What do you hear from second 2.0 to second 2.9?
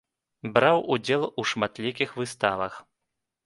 выставах.